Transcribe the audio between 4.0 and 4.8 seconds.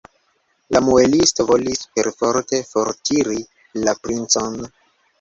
princon.